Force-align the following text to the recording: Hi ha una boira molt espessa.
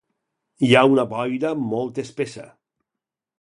Hi 0.67 0.69
ha 0.77 0.81
una 0.93 1.05
boira 1.11 1.51
molt 1.75 2.01
espessa. 2.05 2.47